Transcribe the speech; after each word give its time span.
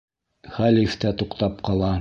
Хәлиф 0.55 0.97
тә 1.05 1.15
туҡтап 1.23 1.65
ҡала. 1.71 1.89